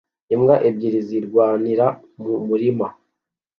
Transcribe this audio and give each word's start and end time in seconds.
Imbwa 0.33 0.55
ebyiri 0.67 0.99
zirwanira 1.07 1.87
mu 2.23 2.35
murima 2.47 2.87